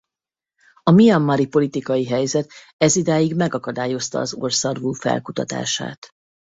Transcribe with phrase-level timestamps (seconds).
[0.83, 6.09] A mianmari politikai helyzet ezidáig megakadályozta az orrszarvú felkutatását.